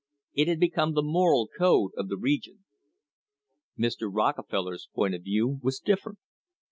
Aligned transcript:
It 0.33 0.47
had 0.47 0.59
become 0.59 0.93
the 0.95 1.03
moral 1.03 1.47
code 1.55 1.91
of 1.95 2.07
the 2.07 2.17
region. 2.17 2.65
Mr. 3.77 4.09
Rockefeller's 4.11 4.89
point 4.95 5.13
of 5.13 5.21
view 5.21 5.59
was 5.61 5.77
different. 5.77 6.17